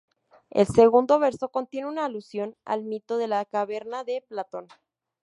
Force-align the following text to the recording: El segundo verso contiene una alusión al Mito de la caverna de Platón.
El 0.49 0.65
segundo 0.65 1.19
verso 1.19 1.49
contiene 1.49 1.87
una 1.87 2.05
alusión 2.05 2.55
al 2.65 2.83
Mito 2.83 3.17
de 3.19 3.27
la 3.27 3.45
caverna 3.45 4.03
de 4.03 4.25
Platón. 4.27 4.67